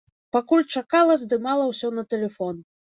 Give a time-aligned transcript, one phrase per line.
[0.35, 2.55] Пакуль чакала, здымала ўсё на тэлефон.